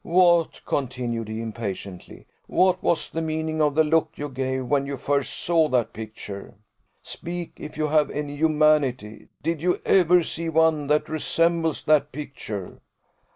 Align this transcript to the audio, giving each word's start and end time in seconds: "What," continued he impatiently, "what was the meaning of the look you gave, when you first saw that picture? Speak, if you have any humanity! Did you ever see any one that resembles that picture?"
"What," 0.03 0.61
continued 0.65 1.27
he 1.27 1.41
impatiently, 1.41 2.25
"what 2.47 2.81
was 2.81 3.07
the 3.07 3.21
meaning 3.21 3.61
of 3.61 3.75
the 3.75 3.83
look 3.83 4.09
you 4.15 4.29
gave, 4.29 4.65
when 4.65 4.87
you 4.87 4.97
first 4.97 5.31
saw 5.31 5.67
that 5.69 5.93
picture? 5.93 6.55
Speak, 7.03 7.51
if 7.57 7.77
you 7.77 7.89
have 7.89 8.09
any 8.09 8.35
humanity! 8.35 9.27
Did 9.43 9.61
you 9.61 9.77
ever 9.85 10.23
see 10.23 10.45
any 10.45 10.49
one 10.49 10.87
that 10.87 11.07
resembles 11.07 11.83
that 11.83 12.11
picture?" 12.11 12.79